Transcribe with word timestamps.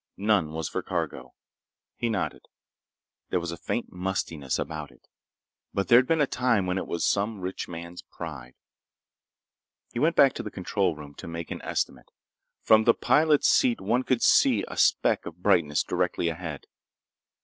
None 0.17 0.51
was 0.51 0.67
for 0.67 0.81
cargo. 0.81 1.35
He 1.95 2.09
nodded. 2.09 2.47
There 3.29 3.39
was 3.39 3.51
a 3.51 3.55
faint 3.55 3.91
mustiness 3.91 4.57
about 4.57 4.89
it. 4.89 5.07
But 5.75 5.89
there'd 5.89 6.07
been 6.07 6.21
a 6.21 6.25
time 6.25 6.65
when 6.65 6.79
it 6.79 6.87
was 6.87 7.05
some 7.05 7.39
rich 7.39 7.67
man's 7.67 8.01
pride. 8.01 8.55
He 9.93 9.99
went 9.99 10.15
back 10.15 10.33
to 10.33 10.41
the 10.41 10.49
control 10.49 10.95
room 10.95 11.13
to 11.13 11.27
make 11.27 11.51
an 11.51 11.61
estimate. 11.61 12.09
From 12.63 12.85
the 12.85 12.95
pilot's 12.95 13.47
seat 13.47 13.79
one 13.79 14.01
could 14.01 14.23
see 14.23 14.65
a 14.67 14.75
speck 14.75 15.27
of 15.27 15.43
brightness 15.43 15.83
directly 15.83 16.29
ahead. 16.29 16.65